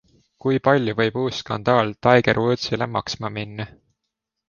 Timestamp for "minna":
3.41-3.73